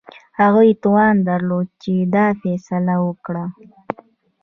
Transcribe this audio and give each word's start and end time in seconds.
هغوی 0.41 0.69
توان 0.83 1.15
درلود 1.29 1.67
چې 1.81 1.93
دا 2.15 2.25
فیصله 2.41 2.95
وکړي. 3.05 3.45